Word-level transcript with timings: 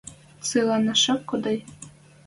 Цыланешок 0.47 1.21
коды? 1.29 1.55